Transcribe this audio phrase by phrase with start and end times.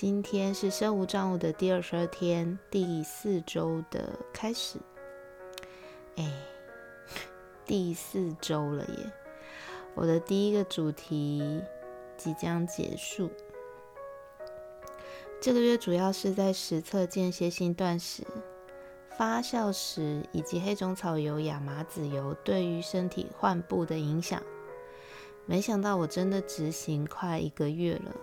[0.00, 4.78] 今天是身无障物的第二十二天，第四周的开始。
[6.16, 6.32] 哎，
[7.66, 9.12] 第四周了耶！
[9.94, 11.62] 我的第一个主题
[12.16, 13.30] 即将结束。
[15.38, 18.26] 这个月主要是在实测间歇性断食、
[19.18, 24.42] 发酵食以及黑种草油、亚麻籽油对于身体患部的影响。
[25.44, 28.16] 没想到我真的执行快一个月了。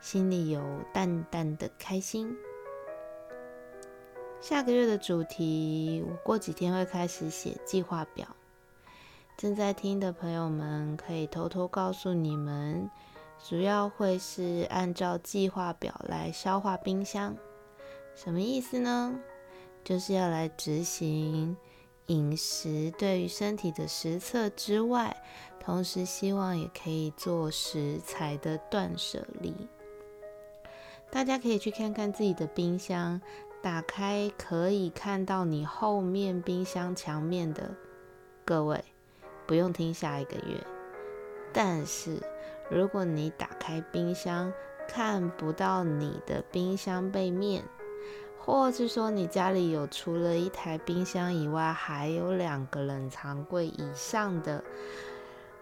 [0.00, 2.36] 心里有淡淡的开心。
[4.40, 8.26] 下个月的主题，我过几天会开始写计划表。
[9.36, 12.88] 正在听的朋友们，可以偷偷告诉你们，
[13.44, 17.36] 主要会是按照计划表来消化冰箱。
[18.14, 19.18] 什么意思呢？
[19.84, 21.56] 就是要来执行
[22.06, 25.16] 饮食对于身体的实测之外，
[25.58, 29.68] 同时希望也可以做食材的断舍离。
[31.10, 33.20] 大家可以去看看自己的冰箱，
[33.62, 37.74] 打开可以看到你后面冰箱墙面的
[38.44, 38.84] 各位，
[39.46, 40.62] 不用听下一个月。
[41.52, 42.20] 但是
[42.70, 44.52] 如果你打开冰箱
[44.86, 47.64] 看不到你的冰箱背面，
[48.38, 54.62] 或是说你家里有除了一台冰箱以外还有两个冷藏柜以上的，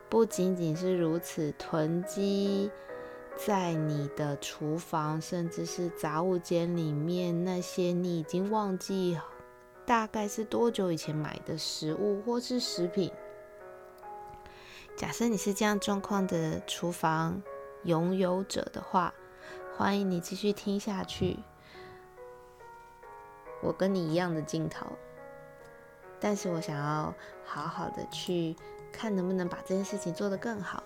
[0.09, 2.70] 不仅仅是如此，囤积。
[3.36, 9.19] 在你的厨房，甚至是杂物间里面，那些你已经忘记
[9.84, 13.12] 大概是多久以前买的食物或是食品。
[14.96, 17.42] 假设你是这样状况的厨房
[17.84, 19.12] 拥有者的话，
[19.76, 21.38] 欢迎你继续听下去。
[23.62, 24.86] 我跟你一样的镜头，
[26.19, 27.14] 但是我想要
[27.44, 28.56] 好好的去
[28.91, 30.82] 看能不能把这件事情做得更好。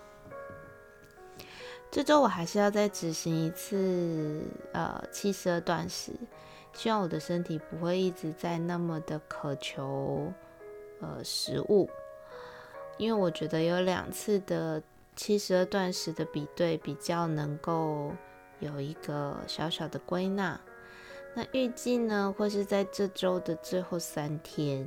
[1.90, 6.12] 这周我还是要再执行一次呃七十二断食，
[6.72, 10.32] 希望我的身体不会一直在那么的渴求
[11.00, 11.90] 呃食物，
[12.96, 14.80] 因为我觉得有两次的
[15.16, 18.12] 七十二断食的比对比较能够
[18.60, 20.60] 有一个小小的归纳。
[21.34, 24.86] 那预计呢会是在这周的最后三天。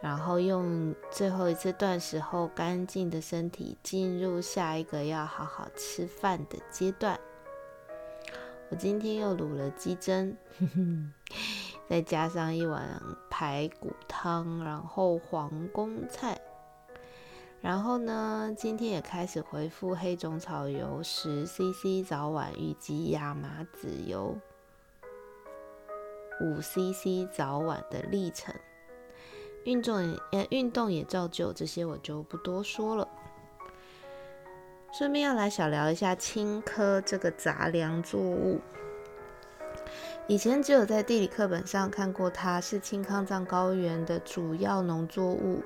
[0.00, 7.18] 然后用最后一次断食后干净的身体进入下一个要好好吃饭的阶段。
[8.68, 10.34] 我今天又卤了鸡胗，
[11.88, 16.40] 再加上一碗排骨汤，然后黄宫菜。
[17.60, 24.36] 然后呢，今天也开始回复黑种草油十 CC 早晚以及亚麻籽油
[26.40, 28.54] 五 CC 早晚的历程。
[29.66, 33.08] 运动也运动也照旧，这些我就不多说了。
[34.96, 38.60] 顺便要来小聊一下青稞这个杂粮作物。
[40.28, 45.64] 以前只有在地理课本上看过，它是青康藏高原的主要农作物。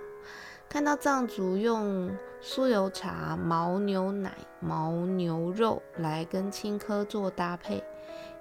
[0.66, 2.10] 看到藏族用
[2.42, 7.84] 酥油茶、牦牛奶、牦牛肉来跟青稞做搭配，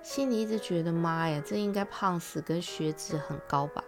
[0.02, 3.84] 心里一直觉得妈呀，这应该胖死跟血脂很高吧。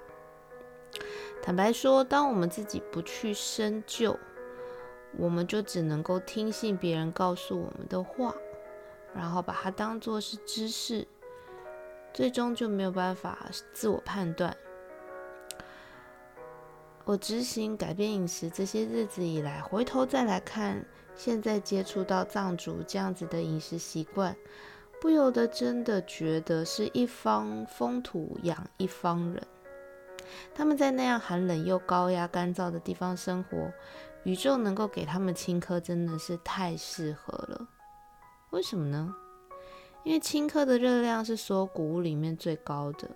[1.41, 4.17] 坦白说，当我们自己不去深究，
[5.17, 8.33] 我们就只能够听信别人告诉我们的话，
[9.15, 11.07] 然后把它当做是知识，
[12.13, 14.55] 最终就没有办法自我判断。
[17.03, 20.85] 我执行改变饮食这些日子以来，回头再来看
[21.15, 24.35] 现在接触到藏族这样子的饮食习惯，
[25.01, 29.41] 不由得真的觉得是一方风土养一方人。
[30.53, 33.71] 他们在那样寒冷又高压、干燥的地方生活，
[34.23, 37.67] 宇宙能够给他们青稞真的是太适合了。
[38.51, 39.13] 为什么呢？
[40.03, 43.09] 因为青稞的热量是所有谷物里面最高的，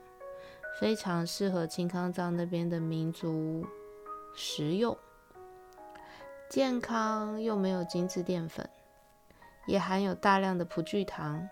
[0.80, 3.66] 非常适合青康藏那边的民族
[4.36, 4.96] 食用，
[6.50, 8.70] 健康又没有精致淀粉，
[9.66, 11.50] 也含有大量的葡聚糖，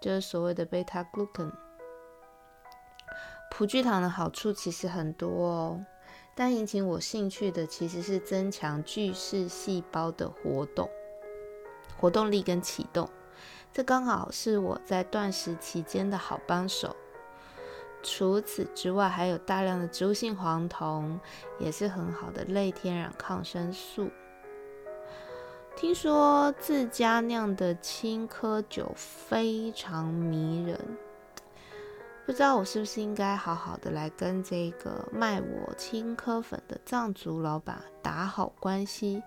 [0.00, 1.52] 就是所谓的贝塔 glucan。
[3.60, 5.84] 葡聚糖的好处其实很多哦，
[6.34, 10.88] 但引起我兴趣的其实是增强巨噬细胞的活动、
[11.98, 13.06] 活动力跟启动。
[13.70, 16.96] 这刚好是我在断食期间的好帮手。
[18.02, 21.20] 除此之外，还有大量的植物性黄酮，
[21.58, 24.08] 也是很好的类天然抗生素。
[25.76, 30.96] 听说自家酿的青稞酒非常迷人，
[32.30, 39.20] 不知道我是不是应该好好的来跟这个卖我青稞粉的藏族老板打好关系，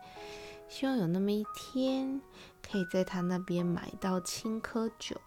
[0.69, 2.21] 希望有那么一天
[2.61, 5.17] 可以在他那边买到青稞酒。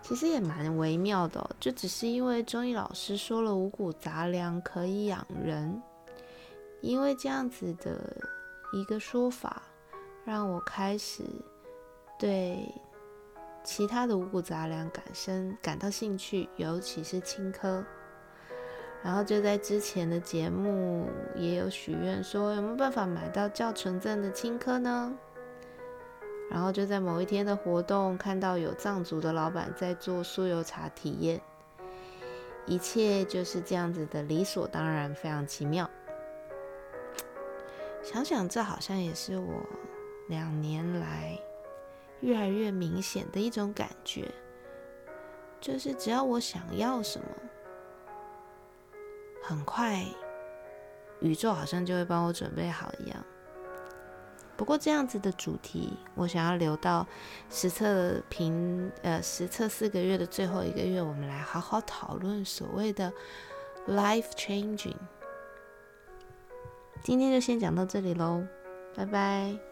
[0.00, 5.82] 其实也蛮微妙的，就只是因为中医老师说了五谷杂粮可以养人，
[6.80, 8.16] 因为这样子的
[8.72, 9.60] 一个说法，
[10.24, 11.22] 让我开始
[12.18, 12.66] 对
[13.70, 17.84] 其他的五谷杂粮感生感到兴趣，尤其是青稞。
[19.00, 25.14] 然后就在之前的节目也有许愿说，有没有办法买到较纯正的青稞呢？
[26.50, 31.40] 然后就在某一天的活动，看到有藏族的老板在做酥油茶体验，
[32.66, 35.88] 一切就是这样子的理所当然，非常奇妙。
[38.02, 39.64] 想想这好像也是我
[40.26, 41.38] 两年来
[42.20, 44.30] 越来越明显的一种感觉，
[45.60, 47.26] 就是只要我想要什么，
[49.42, 50.04] 很快
[51.20, 53.24] 宇宙好像就会帮我准备好一样。
[54.56, 57.06] 不过这样子的主题，我想要留到
[57.48, 63.10] 实测评呃实测四个月的最后一个月，我们来好好讨论所谓的
[63.88, 64.96] life changing。
[67.02, 68.46] 今天就先讲到这里喽，
[68.94, 69.69] 拜拜。